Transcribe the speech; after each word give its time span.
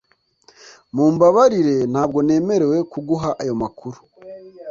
Mumbabarire 0.95 1.75
ntabwo 1.91 2.19
nemerewe 2.27 2.77
kuguha 2.91 3.29
ayo 3.41 3.53
makuru 3.61 3.99